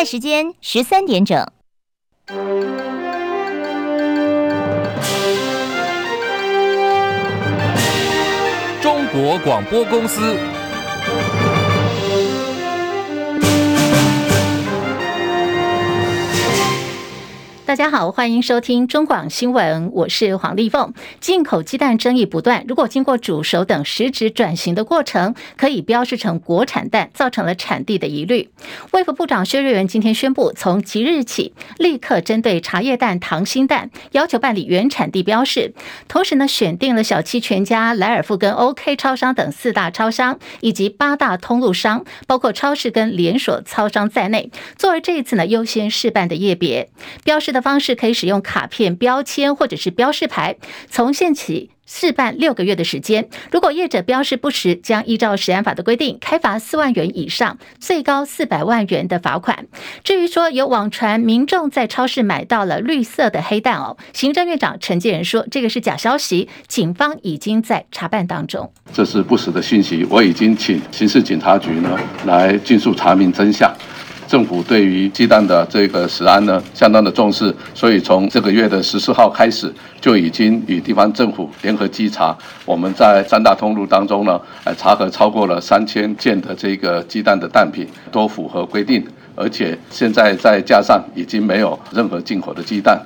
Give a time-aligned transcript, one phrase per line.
[0.00, 1.46] 在时间十三点整。
[8.80, 10.38] 中国广播公司。
[17.70, 20.92] 大家好，欢迎收听中广新闻，我是黄丽凤。
[21.20, 28.50] 进口鸡蛋争议不断，如果经过煮熟等实质转型的过程，可以标示成国产蛋，造成了产地的疑虑。
[28.90, 35.72] 卫福部长薛瑞元今天宣布，从即日起，立刻针对茶叶蛋、糖心蛋，要求办理原产地标示。
[36.08, 46.90] 同时呢，选定了小七全家、莱尔富跟 OK 超商等四大超商，以及八大通路商，包括超市跟连锁超商在内，作为这一次呢优先试办的业别，
[47.22, 47.59] 标示的。
[47.60, 50.56] 方式可以使用卡片、标签或者是标示牌，
[50.88, 53.28] 从现起试办六个月的时间。
[53.50, 59.66] 如果业者标示不实，将依照食安法的规定，开罚四万元以上，最高四百万元的罚款。
[60.04, 68.72] 至于说有网传民众在超市买到了绿色的黑蛋哦，行政院长陈建仁说这个是假消息，警方已经在查办当中。
[68.92, 73.74] 这是不实的信息，我已经请刑事警察局呢来尽速查明真相。
[74.30, 82.38] 政府对于鸡蛋的这个食安呢，相当的重视，所以从这个月的十四号开始，就已经与地方政府联合稽查。
[82.64, 93.04] 我们在三大通路当中呢，呃，查核超过了三千件的这个鸡蛋的蛋品，都符合规定，而且现在在架上已经没有任何进口的鸡蛋。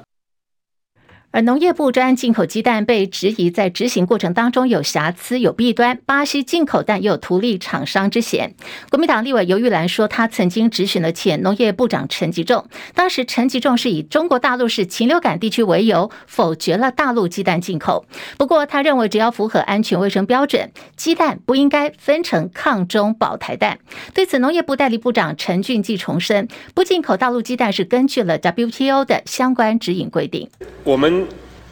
[1.34, 8.54] 而农业部专案进口鸡蛋被质疑在执行过程当中有瑕疵、有弊端，巴西进口蛋又有图利厂商之嫌。
[8.88, 18.06] 国民党立委游玉兰说，他曾经质询了前农业部长陈吉仲，当时陈吉仲是以中国大陆是禽流感地区为由，否决了大陆鸡蛋进口。
[18.38, 23.80] 不过他认为，只要符合安全卫生标准，鸡蛋不应该分成抗中保台蛋。
[24.14, 30.48] 对此，农业部代理部长陈俊记重申，不进口大陆鸡蛋是根据了 WTO 的相关指引规定。
[30.84, 31.23] 我们。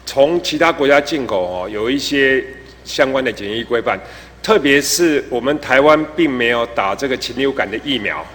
[0.05, 2.43] 从其他国家进口哦，有一些
[2.83, 3.99] 相关的检疫规范，
[4.41, 8.25] 特别是我们台湾并没有打这个禽流感的疫苗。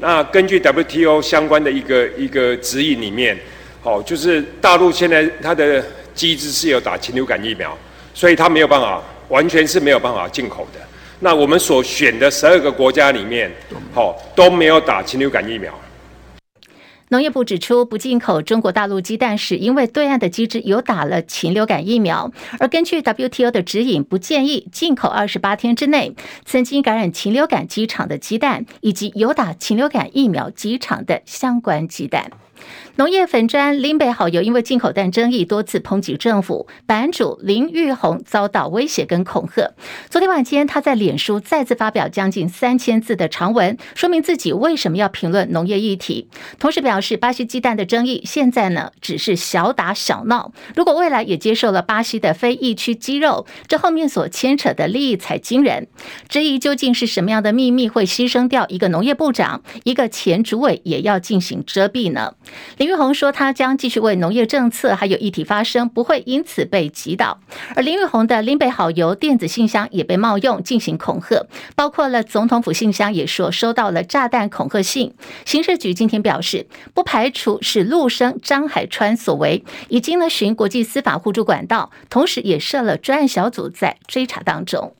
[0.00, 3.36] 那根据 WTO 相关的一个一个指引里面，
[3.82, 5.84] 哦，就是大陆现在它的
[6.14, 7.76] 机制是有打禽流感疫苗，
[8.14, 10.80] 所以它没有办法，完全是没有办法进口的。
[11.20, 13.50] 那我们所选的十二个国家里面，
[13.92, 15.76] 好，都没有打禽流感疫苗。
[17.10, 26.14] 农业部指出，不进口中国大陆鸡蛋是因为对岸的机制有打了禽流感疫苗，而根据 WTO 的指引，不建议进口二十八天之内
[26.44, 32.30] 曾经感染禽流感机场的鸡蛋，以及有打禽流感疫苗机场的相关鸡蛋。
[32.96, 39.72] 农业粉砖林北好友因为进口蛋争议多次抨击政府，版主林玉红遭到威胁跟恐吓。
[40.10, 55.86] 昨天晚间，他在脸书再次发表将近三千字的长文，说明自己为什么要评论农业议题，同时表示巴西鸡蛋的争议现在呢只是小打小闹，如果未来也接受了巴西的非疫区鸡肉，这后面所牵扯的利益才惊人。
[56.28, 62.34] 质疑究竟是什么样的秘密会牺牲掉一个农业部长，一个前主委也要进行遮蔽呢？
[62.76, 67.40] 林玉红说，他将继续为农业政策还有议题发声，不会因此被击倒。
[67.74, 75.14] 而林玉红的林北好油电子信箱也被冒用进行恐吓，包括了总统府信箱也说收到了炸弹恐吓信。
[75.44, 84.94] 刑事局今天表示，不排除是陆生张海川所为，已经呢寻国际司法互助管道，同时也设了专案小组在追查当中。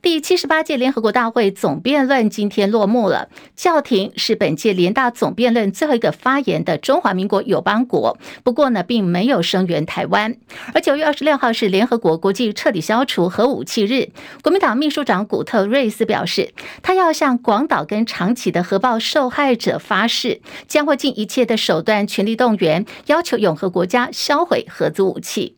[0.00, 3.28] 第七十八届联合国大会总辩论今天落幕了。
[3.56, 10.36] 教廷是本届联大总辩论最后一个发言的中华民国友邦国，不过呢，并没有声援台湾。
[10.72, 14.10] 而九月二十六号是联合国国际彻底消除核武器日，
[14.42, 16.52] 国民党秘书长古特瑞斯表示，
[16.82, 25.56] 他要向广岛跟长崎的核爆受害者发誓，将会尽一切的手段全力动员，要求永和国家销毁核子武器。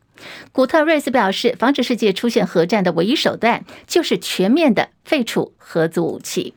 [0.51, 6.53] 古特瑞斯表示，防止世界出现核战的唯一手段，就是全面的废除核子武器。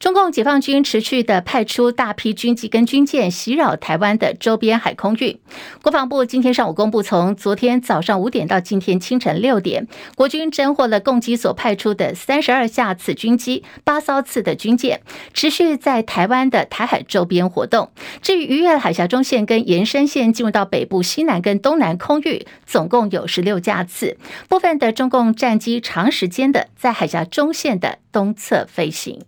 [0.00, 5.38] 中共解放军持续的派出大批军机跟军舰袭扰台湾的周边海空域。
[5.82, 15.02] 国防部今天上午公布，从昨天早上五点到今天清晨六点，国军侦获了共机所派出的三十二架次军机、八艘次的军舰，
[15.34, 17.90] 持续在台湾的台海周边活动。
[18.22, 24.16] 至于逾越海峡中线跟延伸线进入到北部、西南跟东南空域，总共有十六架次。
[24.48, 29.20] 部分的中共战机长时间的在海峡中线的东侧飞行。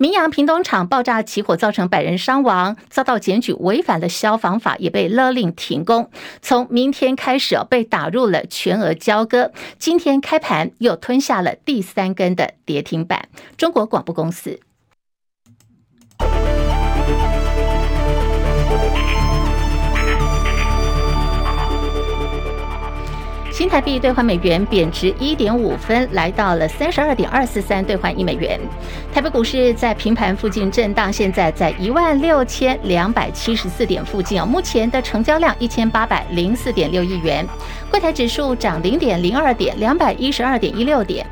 [0.00, 6.10] 明阳平东厂爆炸起火，造成百人伤亡，遭到检举违反了消防法，也被勒令停工。
[6.40, 9.52] 从明天开始，被打入了全额交割。
[9.78, 13.28] 今天开盘又吞下了第三根的跌停板。
[13.58, 14.60] 中国广播公司。
[23.60, 28.58] 新台币兑换美元贬值一点五分，来到了三十二点二四三兑换一美元。
[29.12, 34.46] 台北股市在平盘附近震荡，现在在一万六千两百七十四点附近啊。
[34.46, 37.46] 目前的成交量一千八百零四点六亿元。
[37.90, 41.26] 柜台指数涨零点零二点，两百一十二点一六点。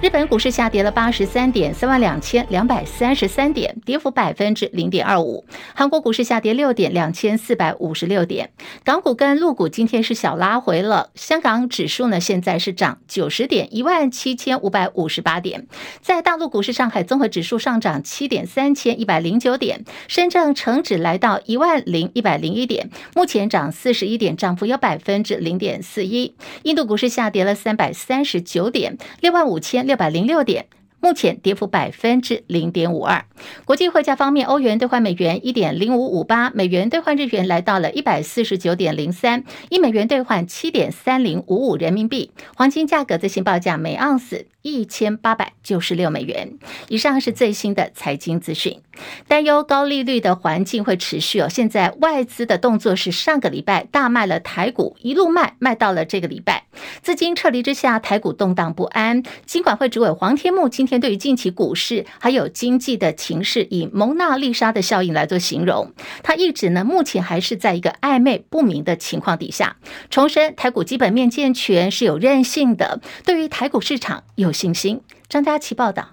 [0.00, 5.44] 日本股市下跌了八十三点，三万两千两百三十三点，跌幅百分之零点二五。
[5.74, 8.50] 韩国股市下跌六点，两千四百五十六点。
[8.84, 11.10] 港股跟陆股今天是小拉回了。
[11.16, 15.66] 香港指数呢，现在是涨九十点，一万七千五百五十八点。
[16.00, 19.84] 在大陆股市，上海综合指数上涨七点，三千一百零九点。
[20.06, 26.34] 深圳成指来到一万零一百零一点，目前涨四十一点，涨幅有百分之零点四一。
[26.62, 30.66] 印度股市下跌了三百三十九点，六万五千六百零六点。
[31.00, 33.26] 目前跌幅百分之零点五二。
[33.66, 42.30] 国际汇价方面，欧元兑换美元一点零五五八，美元兑换日元来到了一百四十九点零三，一美元兑换七点三零五五人民币。
[42.56, 46.54] 黄金价格最新报价每盎司一千八百九十六美元。
[46.88, 48.80] 以上是最新的财经资讯。
[49.28, 51.48] 担忧高利率的环境会持续哦。
[51.48, 56.64] 现在外资的动作是上个礼拜大卖了台股，一路卖卖到了这个礼拜。
[57.02, 59.22] 资金撤离之下，台股动荡不安。
[59.44, 65.92] 金管会主委黄天牧今天对于近期股市还有经济的情势，以蒙娜丽莎的效应来做形容。
[66.22, 69.76] 他一直呢，目前还是在一个暧昧不明的情况底下。
[70.08, 75.00] 重申台股基本面健全，是有韧性的，对于台股市场有信心。
[75.28, 76.08] 张佳琪报道。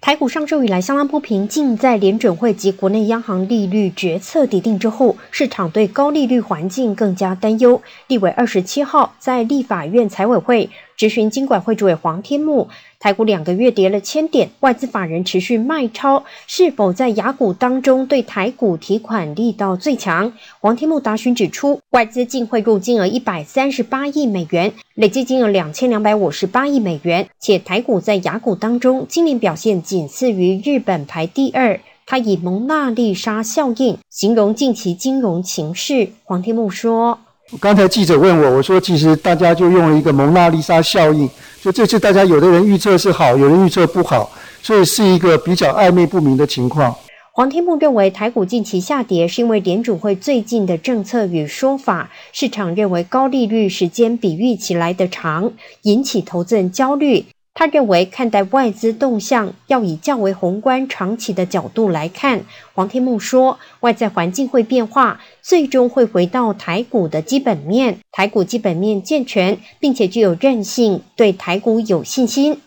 [0.00, 7.82] 台股上周以来相当不平静，在联准会及国内央行利率决策底定之后，市场对高利率环境更加担忧。
[8.06, 10.70] 立委二十七号在立法院财委会。
[10.96, 12.68] 质询金管会主委黄天牧，
[13.02, 20.30] 台股两个月跌了千点，外资法人持续卖超，是否在雅股当中对台股提款力道最强？
[20.60, 31.80] 黄天木答询指出，外资净汇入金额一百三十八亿美元，累计金额两千两百五十八亿美元，且台股在雅股当中今年表现仅次于日本排第二。
[32.04, 36.10] 他以蒙娜丽莎效应形容近期金融情势。
[36.24, 37.18] 黄天木说。
[37.58, 41.28] 刚才记者问我，我说其实大家就用了一个蒙娜丽莎效应，
[41.60, 44.30] 就这次大家有的人预测是好，有人预测不好，
[44.62, 46.94] 所以是一个比较暧昧不明的情况。
[47.32, 55.50] 黄天牧认为台股近期下跌是因为联储会最近的政策与说法，市场认为高利率时间比预期来得长，
[55.82, 57.24] 引起投资人焦虑。
[57.60, 62.40] 他认为看待外资动向要以较为宏观长期的角度来看。
[62.72, 67.98] 黄天牧说，外在环境会变化，最终会回到台股的基本面。
[68.12, 72.58] 台股基本面健全，并且具有韧性，对台股有信心。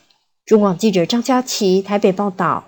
[0.46, 2.66] 中广记者张佳琪台北报道。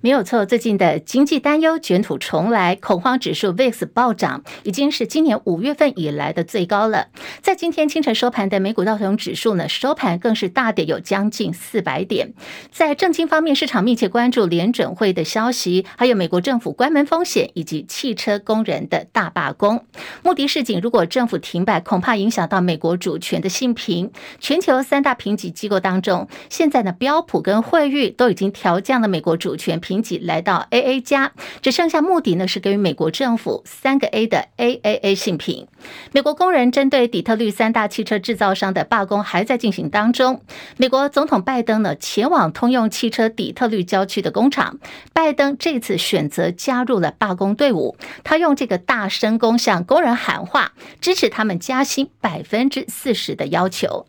[0.00, 7.08] 没有错，最近的经济担忧卷土重来，恐慌指数 VIX 暴涨，已经是今年五月份以来的最高了。
[7.42, 12.32] 在今天清晨收盘的美股道琼指数呢，收盘更是大跌有将近四百点。
[12.70, 19.84] 在政经方面，市场密切关注联准会的消息，还有美国政府关门风险以及汽车工人的大罢工。
[20.22, 24.12] 穆迪示警，如果政府停摆，恐怕影响到美国主权的信评。
[24.38, 29.80] 全球三大评级机构当中，现在呢，标普跟惠誉都已经调降了美国主权。
[29.88, 35.66] 评级来到 AA 加，只剩下穆迪呢是给予美国政府三个 A 的 AAA 信评。
[36.12, 40.42] 美国工人针对底特律三大汽车制造商的罢工还在进行当中。
[40.76, 44.78] 美国总统拜登呢前往通用汽车底特律郊区的工厂，
[45.14, 54.04] 拜登这次选择加入了罢工队伍，他用这个大声公向工人喊话，支持他们加薪百分之四十的要求。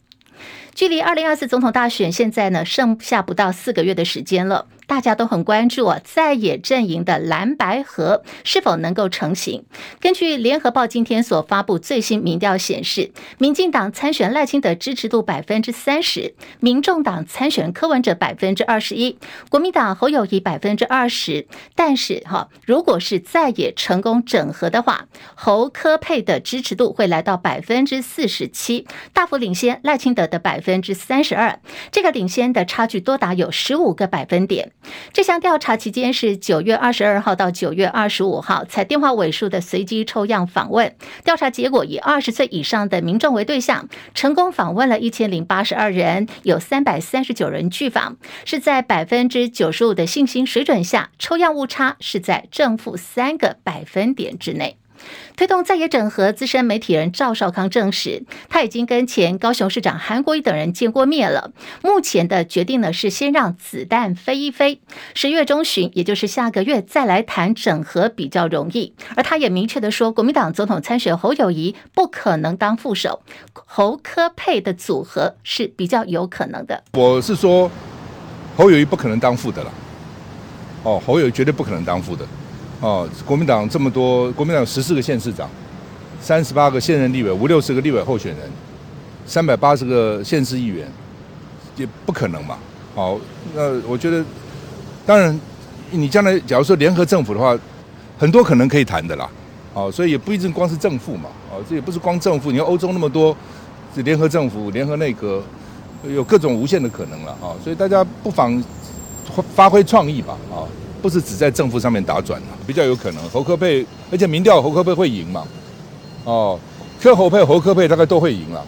[0.76, 4.68] 距离二零二四总统大选现在呢剩下不到四个月的时间了。
[4.90, 9.64] 大家都很关注啊，在野阵营的蓝白合是否能够成型？
[10.02, 19.20] 根据联合报今天所发布最新民调显示，民进党参选赖清德支持度百分之三十，民众党参选柯文哲百分之二十一，
[19.50, 21.46] 国民党侯友谊百分之二十。
[21.76, 25.06] 但是哈，如果是在野成功整合的话，
[25.36, 31.60] 侯柯配的支持度会来到百分之四十七，大幅领先赖清德的百分之三十二。
[31.92, 34.72] 这个领先的差距多达有十五个百分点。
[35.12, 40.96] 这项调查期间是九月二十二号到九月二十五号，采电话尾数的随机抽样访问。
[41.24, 54.79] 调查结果以二十岁以上的民众为对象，成功访问了一千零八十二人，有三百三十九人拒访，是在百分之九十五的信心水准下，抽样误差是在正负三个百分点之内。
[55.36, 61.52] 推动在野整合，资深媒体人赵少康证实，他已经跟前高雄市长韩国瑜等人见过面了。
[61.82, 64.82] 目前的决定呢是先让子弹飞一飞，
[65.14, 68.94] 十月中旬，也就是下个月再来谈整合比较容易。
[69.16, 73.22] 而他也明确的说，国民党总统参选侯友宜不可能当副手，
[73.54, 76.84] 侯科配的组合是比较有可能的。
[76.94, 77.72] 我是说，
[78.58, 79.72] 侯友谊不可能当副的了。
[80.84, 82.26] 哦，侯友宜绝对不可能当副的。
[82.82, 85.50] 哦，国民党这么多，国民党十四个县市长，
[86.22, 88.50] 三十八个现任立委，五六十个立委候选人，
[89.26, 90.88] 三百八十个县市议员，
[91.76, 92.58] 也不可能嘛。
[92.96, 93.22] 好、哦，
[93.54, 94.24] 那我觉得，
[95.06, 95.38] 当然，
[95.92, 97.58] 你将来假如说联合政府的话，
[98.18, 99.30] 很多可能可以谈的啦。
[99.74, 101.30] 哦，所以也不一定光是政府嘛。
[101.52, 103.36] 哦，这也不是光政府，你看欧洲那么多，
[103.94, 105.44] 是联合政府、联合内阁，
[106.08, 107.32] 有各种无限的可能了。
[107.34, 108.64] 啊、哦，所以大家不妨
[109.54, 110.38] 发挥创意吧。
[110.50, 110.68] 啊、哦。
[111.02, 115.48] 不是只在正负上面打转，比较有可能侯柯配，而且民调侯柯配会赢嘛？
[116.26, 116.60] 哦，
[117.02, 118.66] 科侯配侯柯配大概都会赢了，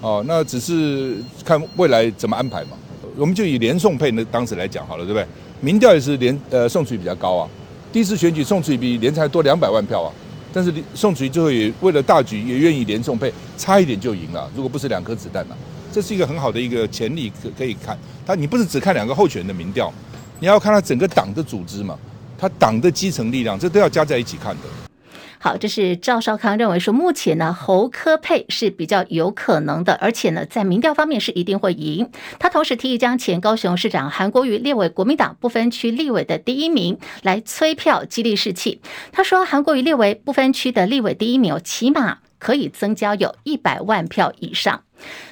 [0.00, 2.70] 哦，那只是看未来怎么安排嘛。
[3.16, 5.26] 我们就以连宋配那当时来讲好了，对不对？
[5.60, 7.48] 民调也是连呃宋楚瑜比较高啊，
[7.92, 10.12] 第一次选举宋楚瑜比连才多两百万票啊，
[10.52, 15.60] 但是宋楚瑜最后也为了大局也愿意连宋配，差一点就赢了，如果不是两颗子弹呢、啊，
[15.92, 17.98] 这是一个很好的一个潜力可可以看。
[18.26, 19.92] 他你不是只看两个候选人的民调。
[20.42, 21.96] 你要看他整个党的组织嘛，
[22.36, 24.62] 他党的基层力量，这都要加在一起看的。
[25.38, 32.10] 好，这是赵少康认为说，目前呢侯科配是比较有可能的，而且呢在民调方面是一定会赢。
[32.40, 38.80] 他同时提议将前高雄市长韩国瑜列为国民党不分区立委的第一名，来催票激励士气。
[39.12, 44.82] 他说，韩国瑜列为不分区的立委第一名，起码可以增加有一百万票以上。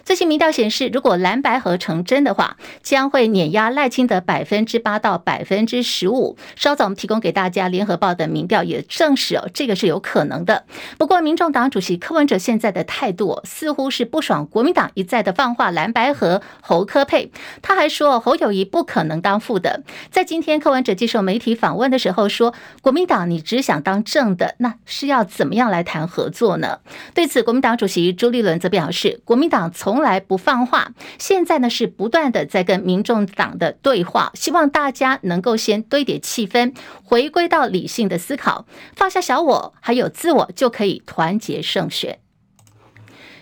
[0.04, 6.36] 最新民调显示，如果蓝白合成真的话，将会碾压赖清德百分之八到百分之十五。
[6.56, 10.64] 稍早我们提供给大家联合报的民调也证实哦，这个是有可能的。
[10.98, 17.30] 不过，民众党主席柯文哲现在的态度似乎是不爽国民党一再的放话蓝白合侯科配，
[17.62, 19.84] 他还说侯友谊不可能当副的。
[20.10, 26.80] 在今天柯文哲接受媒体访问的时候说，国民党你只想当正的，那是要怎么样来谈合作呢？
[27.14, 29.59] 对此，国民党主席朱立伦则表示，国民党。
[29.68, 36.74] 从来不放话，现在呢是不断的在跟民众党的对话，希望大家能够先堆叠气氛，
[37.04, 38.64] 回归到理性的思考，
[38.94, 42.20] 放下小我，还有自我，就可以团结胜选。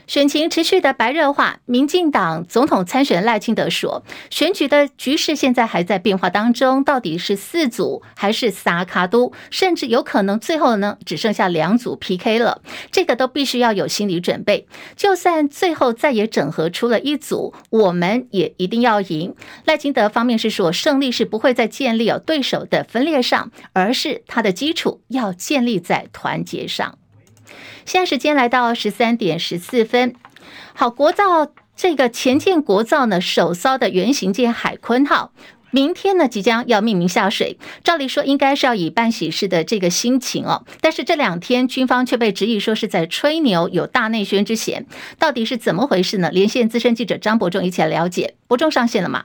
[0.08, 14.66] 选情持续的白热化，民进党总统参选赖清德说，选举的局势现在还在变化当中，到底是四组还是三卡都，甚至有可能最后呢只剩下两组 PK 了，这个都必须要有心理准备。
[14.96, 19.34] 就算最后再也整合出了一组，我们也一定要赢。
[19.66, 26.96] 赖清德方面是说，胜利是不会再建立有对手的分裂上，而是他的基础要建立在团结上。
[27.88, 30.14] 现在时间来到十三点十四分，
[30.74, 35.32] 好，国造这个前建国造呢首艘的原型舰海鲲号，
[35.70, 44.84] 明天呢即将要命名下水，照理说应该是要以办喜事的这个心情哦，但是这两天军方却被质疑说是在吹牛，有大内宣之嫌，
[45.18, 46.28] 到底是怎么回事呢？
[46.30, 49.24] 连线资深记者张伯仲一起来了解，伯仲上线了吗？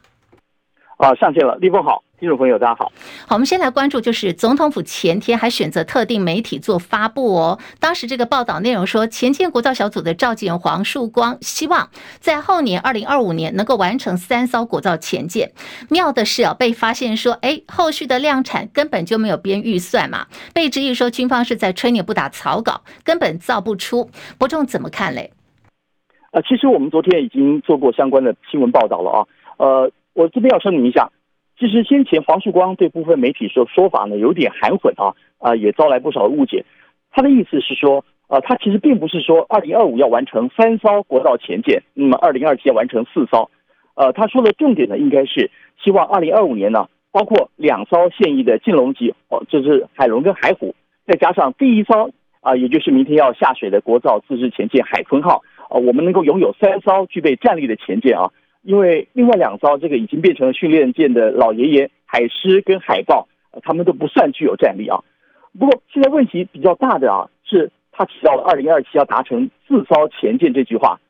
[0.99, 2.01] 啊，上线了，立峰好。
[2.23, 2.89] 听众朋友，大家好。
[3.27, 7.59] 好，我们先来关注，就是总统府前天还选择特定媒体做发布哦。
[7.81, 11.89] 当时这个报道内容说，前建国造小组的召集人黄树光希望
[12.21, 15.51] 在后年二零二五年能够完成三艘国造前舰。
[15.89, 24.09] 妙的是啊，被发现说，哎，后续的量产根本就没有编预算嘛，被质疑说军方是在吹牛不打草稿，根本造不出。
[24.37, 25.33] 伯仲怎么看嘞？
[26.31, 29.27] 呃，其实我们昨天已经做过相关的新闻报道了啊。
[29.57, 31.11] 呃，我这边要声明一下。
[31.59, 36.65] 其实先前黄曙光对部分媒体说说法呢有点含混啊，啊也招来不少误解。
[37.11, 43.51] 他的意思是说，呃，他其实并不是说二零二五要完成三艘国造前舰，那么二零二七要完成四艘。
[43.95, 45.51] 呃，他说的重点呢应该是
[45.83, 50.73] 希望二零二五年呢，包括两艘现役的剑龙级哦，就是海龙跟海虎，
[51.05, 52.09] 再加上第一艘
[52.41, 58.31] 啊，也就是明天要下水的国造自制前舰海鲲号，啊，我们能够拥有三艘具备战力的前舰啊。
[58.63, 63.27] 因为另外两艘这个已经变成了训练舰的老爷爷海狮跟海豹，
[63.61, 65.03] 他们都不算具有战力啊。
[65.59, 71.01] 不过现在问题比较大的啊，是他提到了二零二七要达成四艘前舰这句话，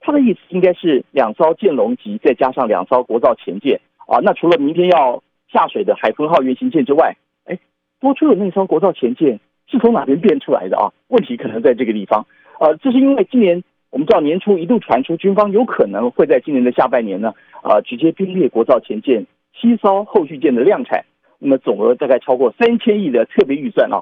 [0.00, 4.20] 他的意思应该是两艘舰龙级再加上两艘国造前舰啊。
[4.22, 7.16] 那除了明天要下水的海风号原型舰之外，
[7.46, 7.58] 哎，
[8.00, 10.94] 多出的那艘国造前舰是从哪边变出来的啊？
[11.08, 12.24] 问题可能在这个地方。
[12.60, 13.64] 呃，这是因为今年。
[13.92, 21.04] 我们知道年初一度传出军方有可能会在今年的下半年呢，啊，直接编列国造前舰七艘后续舰的量产，
[21.38, 24.00] 那么总额大概超过三千亿的特别预算啊。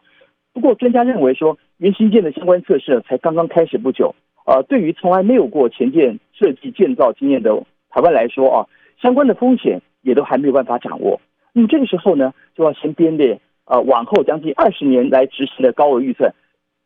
[0.52, 4.14] 不过专家认为说，原型舰的相关测试才刚刚开始不久，
[4.46, 7.50] 呃，对于从来没有过前舰设计建造经验的
[7.90, 8.66] 台湾来说啊，
[9.02, 11.20] 相关的风险也都还没有办法掌握。
[11.52, 16.32] 那么这个时候呢，就要先编列呃往后将近二十年来执行的高额预算，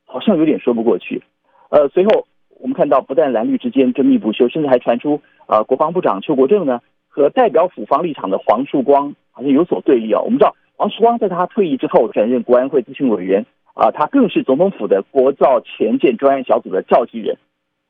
[0.07, 1.23] 好像有点说不过去。
[1.69, 2.27] 呃，随后
[2.65, 10.23] 我们看到，不但蓝绿之间争议不休，甚至还传出呃国防部长邱国正呢和代表府方立场的黄树光好像有所对立啊。
[10.23, 13.45] 我们知道黄树光在他退役之后转任国安会咨询委员。
[13.75, 17.37] 啊，他更是总统府的国造前舰专案小组的召集人。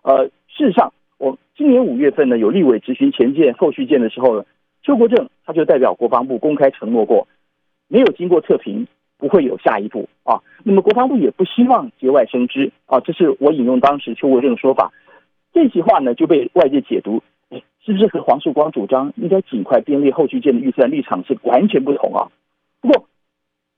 [0.02, 4.46] 呃，事实上，我今年五月份呢，有立委质询潜舰后续舰的时候呢，
[4.82, 7.28] 邱国正他就代表国防部公开承诺过，
[7.86, 8.86] 没有经过测评，
[9.18, 10.40] 不会有下一步啊。
[10.62, 14.92] 那么国防部也不希望节外生枝啊，这是我引用当时邱国正的说法。
[15.52, 22.28] 这句话呢，就被外界解读，哎，是不是和黄树光主张应该尽快编列后续舰的预算立场是完全不同啊？
[22.80, 23.06] 不过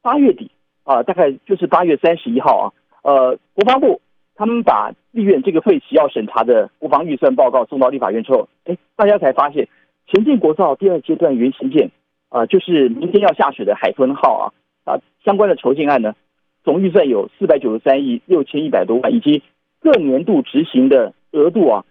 [0.03, 0.51] 八月底。
[0.89, 2.65] 啊，大概就是八月三十一号啊，
[3.03, 4.01] 呃，国防部
[4.37, 9.67] 他们把立院这个会期要审查的国防预算报告送到立法院之后，哎，大家才发现，
[10.07, 11.91] 前进国造第二阶段原型舰
[12.29, 14.45] 啊，就是明天要下水的海豚号啊，
[14.87, 16.15] 啊，相关的筹建案呢，
[16.65, 19.43] 总预算有四百九十三亿六千一百多万，以及
[19.81, 21.85] 各年度执行的额度啊，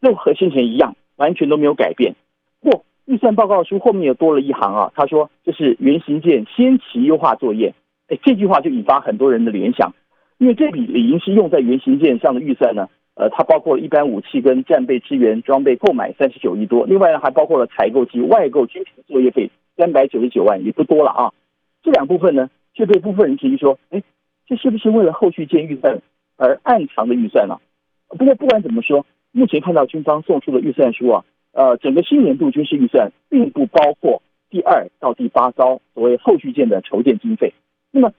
[0.00, 2.14] 都和先前一样，完全都没有改变。
[2.62, 7.74] 不，预算报告书后面又多了一行啊，他说这是原型舰先期优化作业。
[8.08, 9.94] 哎，这句话就引发很多人的联想，
[10.38, 21.32] 因为这笔理应是用在原型舰上的预算呢，呃，它包括了一般武器跟战备支援装备购买三十九亿多，另外呢还包括了采购及外购军品的作业费三百九十九万，也不多了啊。
[21.84, 24.02] 这两部分呢，却被部分人质疑说，哎，
[24.46, 26.00] 这是不是为了后续舰预算
[26.36, 27.60] 而暗藏的预算呢？
[28.08, 37.52] 不过不管怎么说，目前看到军方送出的预算书啊，呃，整个新年度军事预算并不包括第二到第八艘所谓后续舰的筹建经费。
[37.90, 38.12] 那么，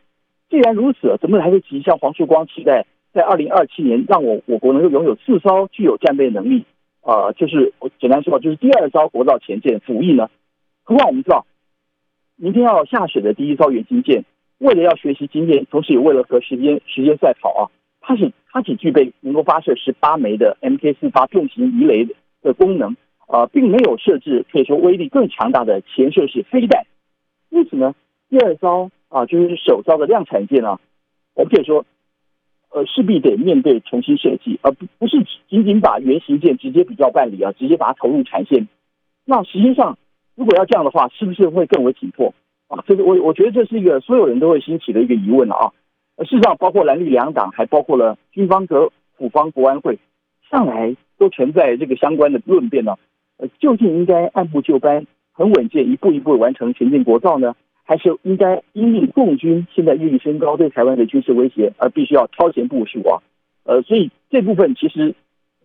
[0.50, 6.66] 既然如此，怎么来得及向黄树光期待在二零二七年让我我国能够拥有四艘具有战备能力
[7.02, 10.28] 啊、就是我简单说，就是第二艘国造前舰服役呢？
[10.84, 11.46] 何况我们知道，
[12.38, 14.24] 明天要下水的第一艘原型舰，
[14.60, 17.62] 为了要学习经验，同时也为了和时间时间赛跑啊，
[18.02, 22.08] 它是它只具备能够发射十八枚的 MK 四八重型鱼雷
[22.42, 22.96] 的功能
[23.28, 26.86] 啊、并没有设置可以说威力更强大的潜射式飞弹，
[27.50, 27.96] 因此呢，
[28.30, 28.92] 第二艘。
[29.08, 30.78] 啊，就是首艘的量产舰啊，
[31.36, 31.86] 我们可以说，
[32.70, 38.68] 呃，势必得面对重新设计，而不不是仅仅把原型舰直接比较办理啊，直接把它投入产线。
[39.24, 39.98] 那实际上，
[40.36, 42.34] 如果要这样的话，是不是会更为紧迫
[42.68, 42.84] 啊？
[42.88, 45.72] 这个我我觉得这是一个所有人都会兴起的一个疑问了啊。
[46.24, 50.00] 事实上，包括蓝绿两党，还包括了军方和府方国安会，
[50.50, 52.96] 向来都存在这个相关的论辩呢。
[53.38, 57.56] 呃，究竟应该按部就班、很稳健，一步一步完成前进国造呢？
[57.84, 63.22] 还是应该因应共军现在日益升高对台湾的军事威胁，而必须要超前部署啊。
[63.64, 65.14] 呃，所以这部分其实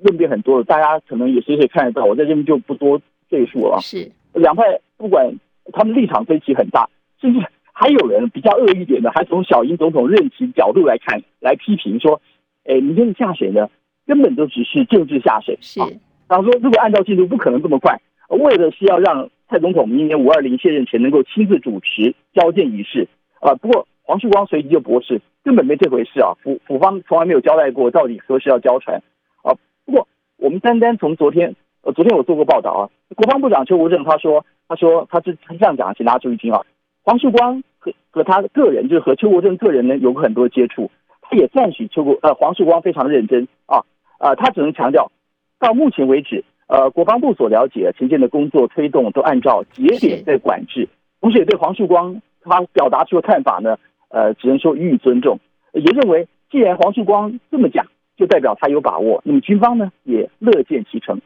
[0.00, 3.78] 论点很多的，大家可能也随时看得到，我在这边就不多赘述了。
[3.80, 5.35] 是两派不管
[5.73, 6.88] 他们立场分歧很大，
[7.21, 7.40] 甚至
[7.73, 12.21] 还有人比较恶一点的，还从小英总统任期角度来看，来批评说，
[12.64, 13.69] 哎，明天的下水呢，
[14.07, 15.59] 根本就只是政治下水。
[15.61, 15.81] 是，
[16.29, 19.31] 然后说如果按照进度，不可能这么快，为的是要让。
[19.51, 23.09] 蔡总统明年五二零卸任前能够亲自主持交件仪式
[23.40, 29.03] 啊，不过黄旭光随即就驳斥，根本没这回事啊，府府方从来没有交代过到底何时要交船
[29.43, 29.51] 啊。
[29.85, 32.83] 不过我们单单从昨天，呃，昨天我做过报道啊，
[33.14, 36.61] 国防部长邱国正他说，他说他是他这样讲，请大家注意听啊，
[37.03, 40.90] 黄树光和和他个人就是和邱国正个人呢有过很多接触，
[41.23, 43.83] 他也赞许邱国呃黄树光非常认真啊
[44.19, 45.11] 啊，他只能强调
[45.59, 46.45] 到目前为止。
[46.66, 50.88] 呃，国防部所了解，前线的工作推动都按照节点在管制，
[51.21, 53.77] 同时也对黄树光他表达出的看法呢，
[54.09, 55.40] 呃，只能说予以尊重，
[55.73, 61.21] 也认为既然黄树光这么讲，就代表他有把握，那么军方呢也乐见其成。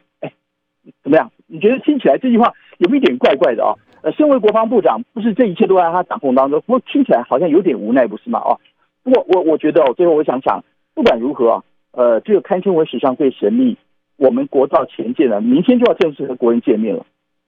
[1.03, 1.31] 怎么样？
[1.47, 3.73] 你觉得听起来这句话有一点怪怪的啊？
[4.01, 8.39] 呃，身为国防部长，不是这一切都在他掌控当中，不过听起来好像有点无奈，不是吗？
[8.39, 8.57] 啊，
[9.03, 13.77] 不过我我觉得，最后我想想，不管如何啊，呃，这个堪称为史上最神秘。
[14.17, 17.05] 我们国造潜舰呢，明天就要正式和国人见面了。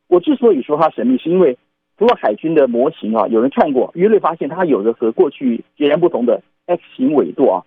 [0.07, 1.57] 我之所以说它神秘，是因为
[1.97, 7.57] 除了海军的模型啊，有人看过，约略发现它有着和过去截然不同的 X 型尾舵啊。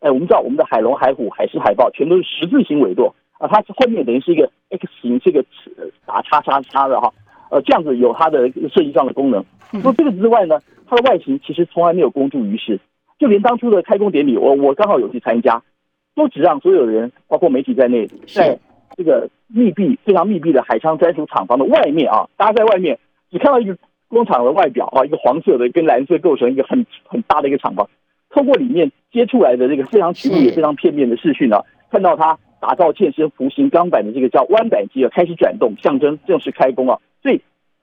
[0.00, 5.44] 哎，我们知道我们的海龙、海虎、海狮、海豹全都是十字形尾舵啊，它是后面等于是一个 X 型这个
[6.04, 7.12] 打叉叉叉的哈，
[7.50, 9.44] 呃，这样子有它的设计上的功能。
[9.70, 12.78] 除了这个之外呢，它的外形其实从来没有公诸于世，
[13.18, 15.62] 就连当初的开工典礼，我我刚好有去参加。
[16.14, 18.58] 都只让所有人，包括媒体在内，在
[18.96, 22.98] 这个密闭、非常密闭的海昌专属厂房的外面啊，大家在外面
[23.30, 27.88] 只看到一个工厂的外表啊，一个黄色的跟蓝色构成一个很很大的一个厂房，
[28.30, 36.98] 透过里面接出来的这个非常曲面也非常片面的视讯呢，看到他打造健身服型钢板的这个叫弯板机啊，开始转动，象征正式开工啊。
[37.22, 37.40] 所以，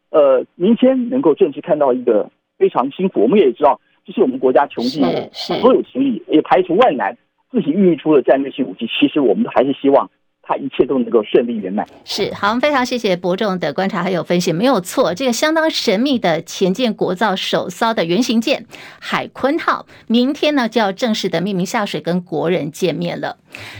[0.10, 7.18] 呃，明天能够正式看到一个非常辛苦，我们也知道这是我们国家穷尽所有心力，也排除万难
[7.52, 8.88] 自己孕育出了战略性武器。
[8.88, 10.10] 其实我们还是希望。
[10.48, 11.86] 他一切都能够顺利圆满。
[12.04, 18.66] 是，好，非常谢谢伯仲的观察还有分析，没有错，这个相当神秘的前舰国造首艘的原型舰
[19.00, 23.38] 海鲲号，明天呢就要正式的命名下水，跟国人见面了。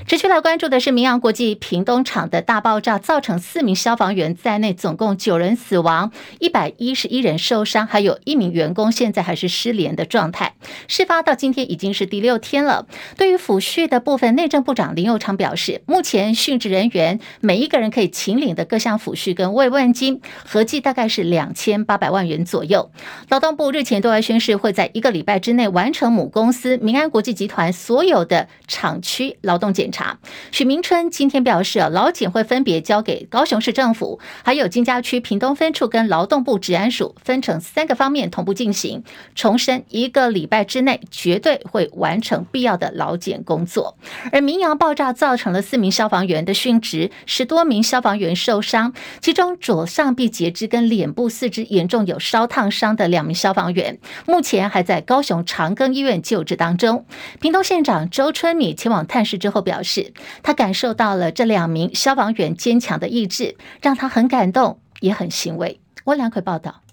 [0.08, 10.56] 持续来关注的是明阳国际屏东厂的大爆炸，造成四名消防员在内，总共九人死亡，一百一十一人受伤，还有一名员工现在还是失联的状态。
[10.88, 12.88] 事发到今天已经是第六天了。
[13.18, 22.92] 对于抚恤的部分，内政部长林佑昌表示，目前殉职人员每一个人可以请领的各项抚恤跟慰问金，合计大概是两千八百万元左右。
[23.28, 29.66] 劳动部日前对外宣示，会在一个礼拜之内完成母公司明安国际集团所有的厂区劳动。
[29.76, 30.20] 检查，
[30.52, 39.04] 许明春今天表示，劳检会分别交给高雄市政府，还有金家区屏东分处跟劳动部治安署，分成三个方面同步进行。
[39.34, 43.98] 重申一个礼拜之内绝对会完成必要的劳检工作。
[44.32, 57.08] 而明扬爆炸造成了四名消防员的殉职，十多名消防员受伤，其中左上臂截肢跟脸部四肢严重有烧烫伤的两名消防员，目前还在高雄长庚医院救治当中。
[57.42, 59.56] 屏东县长周春米前往探视之后。
[59.56, 60.12] 后表示，
[60.44, 65.80] 他感受到了这两名消防员坚强的意志，让他很感动，也很欣慰。
[66.04, 66.85] 温良奎报道。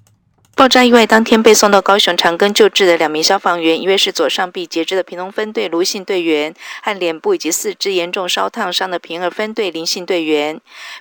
[0.62, 10.60] 爆炸意外当天被送到高雄长庚救治的两名消防员，一位是左上臂截肢的平东分队卢姓队员，和脸部以及四肢严重烧烫伤的平儿分队林姓队员。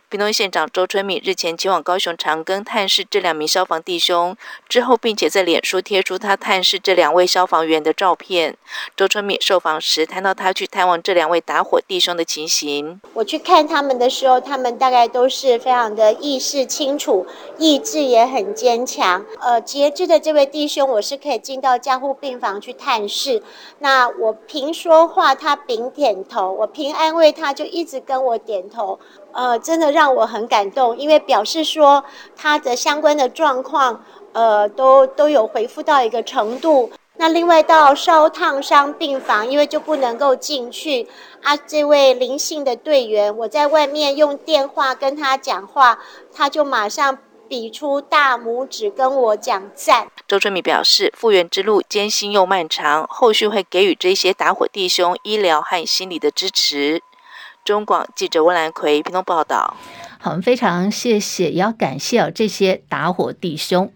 [0.09, 4.35] 屏东县长周春米日前前往高雄长庚探视这两名消防弟兄
[4.67, 8.57] 之后，并且在脸书贴出他探视这两位消防员的照片。
[8.97, 17.27] 周春米受访时谈到他去探望这两位打火弟兄的情形：我去看他们的时候，他们大概都是非常的意识清楚，
[17.59, 19.23] 意志也很坚强。
[19.39, 23.43] 呃，呃截肢的这位弟兄，我是可以进到加护病房去探视。
[23.79, 28.97] 那我平说话，他平点头；我平安慰，他就一直跟我点头。
[29.33, 32.01] 呃，真的让我很感动，因为表示说
[32.33, 36.89] 他的相关的状况，呃，都都有回复到一个程度。
[37.17, 41.09] 那另外到烧烫伤病房，因为就不能够进去
[41.43, 41.57] 啊。
[41.57, 45.99] 这位灵性的队员，我在外面用电话跟他讲话，
[46.33, 47.17] 他就马上。
[47.51, 50.07] 比出大拇指跟我讲赞。
[50.25, 57.03] 周春米表示，复原之路艰辛又漫长，后续会给予这些打火弟兄医疗和心理的支持。
[57.65, 59.75] 中广记者温兰奎屏东报道。
[60.21, 63.91] 好，非常谢谢，也要感谢哦这些打火弟兄。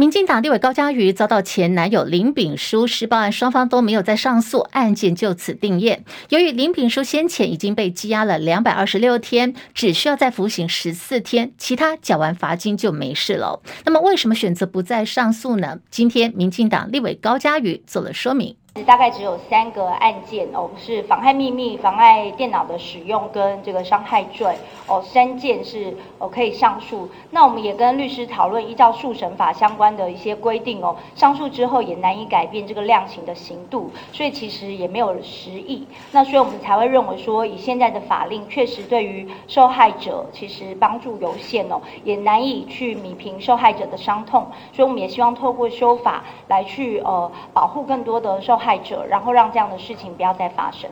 [0.00, 5.98] 民进党立委高嘉瑜遭到前男友林炳书施暴案，双方都没有再上诉，案件就此定谳。
[6.30, 13.60] 由于林炳书先前已经被羁押了两百二十六天，只需要再服刑十四天，其他缴完罚金就没事了。
[13.84, 15.80] 那么为什么选择不再上诉呢？
[15.90, 18.56] 今天民进党立委高嘉瑜做了说明。
[18.84, 27.08] 大概只有三个案件哦，是妨害秘密、妨碍电脑的使用跟这个伤害罪哦，三件是哦可以上诉。
[27.30, 35.86] 那我们也跟律师讨论，依照诉审法相关的一些规定哦，上诉之后也难以改变这个量刑的刑度，所以其实也没有实益。
[36.12, 44.46] 那所以我们才会认为说，以现在的法令，确实对于受害者其实帮助有限哦，也难以去弥平受害者的伤痛。
[44.72, 48.69] 所以我们也希望透过修法来去呃保护更多的受害。
[48.70, 50.88] 害者，然后让这样的事情不要再发生。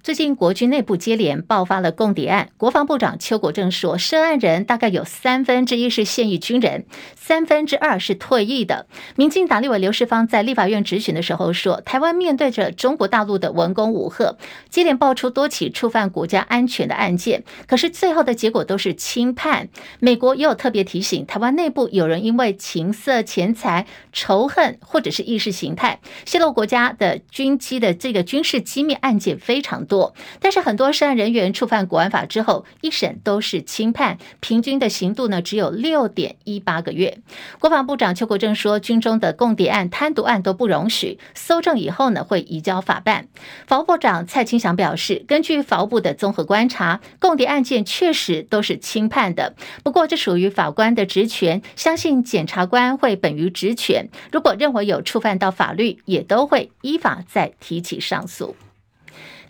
[0.00, 8.86] 最近国军内部接连爆发了共谍案，国防部长邱国正说，涉案人大概有三分之一是现役军人，三分之二是退役的。
[9.16, 14.36] 民进党立委刘世芳在立法院质询的时候说，台湾面对着中国大陆的文攻武吓，
[14.70, 19.68] 接连爆出多起触犯国家安全的案件，可是最后的结果都是轻判。
[19.98, 37.18] 美国也有特别提醒，台湾内部有人因为情色、钱财、仇恨或者是意识形态，泄露国家的军机的这个军事机密案件非常多，但是很多涉案人员触犯国安法之后，一审都是轻判，平均的刑度呢只有六点一八个月。
[37.58, 43.26] 国防部长邱国正说，军中的共谍案、贪渎案都不容许，搜证以后呢会移交法办。
[43.66, 58.54] 法务部长蔡清祥表示，根据法务部的综合观察，共谍案件确实都是轻判的，不过这属于法官的职权，相信检察官会本于职权，如果认为有触犯到法律，也都会依法再提起上诉。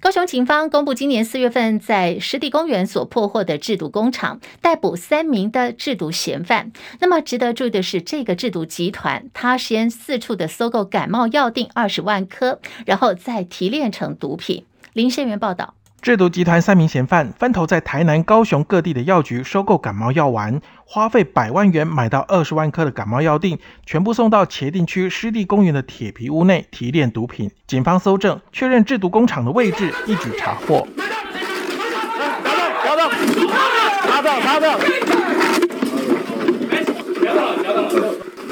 [0.01, 6.71] 高雄警方公布，今年四月份在湿地公园所破获的制毒工厂，逮捕三名的制毒嫌犯。
[7.01, 14.65] 那么值得注意的是，这个制毒集团，他先四处的搜购感冒药定二十万颗，然后再提炼成毒品。
[14.93, 15.75] 林宪元报道。
[16.01, 27.51] 制毒集团三名嫌犯分头在台南、高雄各地的药局收购感冒药丸，花费百万元买到二十万颗的感冒药锭，全部送到茄萣区湿地公园的铁皮屋内提炼毒品。
[27.67, 30.87] 警方搜证确认制毒工厂的位置，一举查获。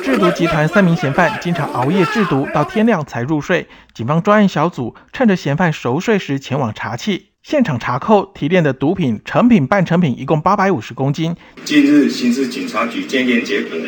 [0.03, 3.69] 制毒集团三名嫌犯经常熬夜制毒，到天亮才入睡。
[3.95, 7.23] 警方专案小组趁着嫌犯熟睡时前往查缉。
[7.49, 11.33] 现场查扣提炼的毒品成品、半成品一共八百五十公斤。
[11.65, 13.79] 近日刑事警察局鉴验结果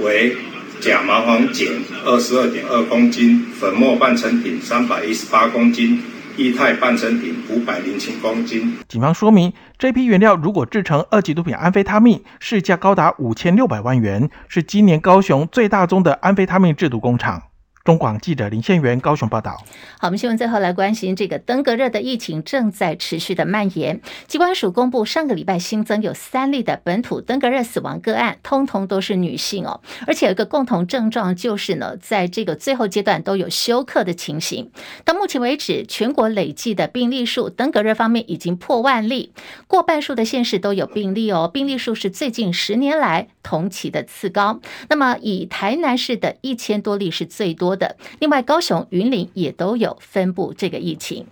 [0.00, 0.36] 为
[0.82, 1.66] 甲麻黄碱
[2.04, 6.02] 二十二点二公斤，粉末半成品三百一十八公斤，
[6.36, 8.76] 液态半成品五百零七公斤。
[8.86, 17.44] 警方说明，这批原料如果制成二级毒品安非他命，市价高达五千六百万元，是今年高雄最大宗的安非他命制毒工厂。
[17.90, 19.60] 中广记者林宪元高雄报道。
[19.98, 24.00] 好，我们新闻最后来关心这个登革热的疫情正在持续的蔓延。
[24.28, 34.70] 机关署公布，上个礼拜新增有三例的本土登革热死亡个案，通通都是女性哦，而且有一个共同症状就是呢，在这个最后阶段都有休克的情形。
[35.04, 39.32] 到目前为止，全国累计的病例数，登革热方面已经破万例，
[39.66, 44.60] 过半数的县市都有病例哦，病例数是最近十年来同期的次高。
[44.88, 47.96] 那么以台南市的一千多例是最多的。
[48.20, 51.26] 另外，高雄、云林也都有分布这个疫情。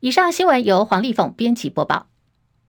[0.00, 2.08] 以上新闻由黄丽凤编辑播报。